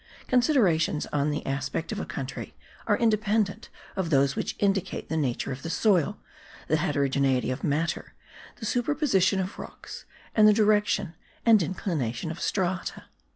[0.27, 2.55] Considerations on the aspect of a country
[2.87, 6.17] are independent of those which indicate the nature of the soil,
[6.67, 8.15] the heterogeneity of matter,
[8.55, 11.13] the superposition of rocks and the direction
[11.45, 13.03] and inclination of strata.